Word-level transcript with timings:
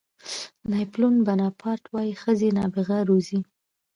ناپلیون 0.71 1.15
بناپارټ 1.27 1.83
وایي 1.93 2.13
ښځې 2.21 2.49
نابغه 2.57 2.97
روزي. 3.09 3.39